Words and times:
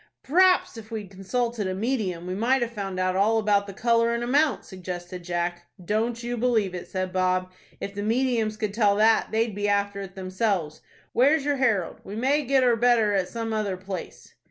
"P'r'aps, 0.23 0.77
if 0.77 0.89
we'd 0.89 1.11
consulted 1.11 1.67
a 1.67 1.75
medium, 1.75 2.25
we 2.25 2.33
might 2.33 2.63
have 2.63 2.71
found 2.71 2.99
out 2.99 3.15
all 3.15 3.37
about 3.37 3.67
the 3.67 3.71
color 3.73 4.15
and 4.15 4.23
amount," 4.23 4.65
suggested 4.65 5.23
Jack. 5.23 5.67
"Don't 5.85 6.23
you 6.23 6.37
believe 6.37 6.73
it," 6.73 6.87
said 6.87 7.13
Bob. 7.13 7.51
"If 7.79 7.93
the 7.93 8.01
mediums 8.01 8.57
could 8.57 8.73
tell 8.73 8.95
that, 8.95 9.27
they'd 9.31 9.53
be 9.53 9.69
after 9.69 10.01
it 10.01 10.15
themselves. 10.15 10.81
Where's 11.13 11.45
your 11.45 11.57
'Herald'? 11.57 12.01
We 12.03 12.15
may 12.15 12.43
get 12.45 12.63
or 12.63 12.75
better 12.75 13.13
at 13.13 13.29
some 13.29 13.53
other 13.53 13.77
place." 13.77 14.33